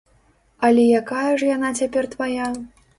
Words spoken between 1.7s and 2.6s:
цяпер твая.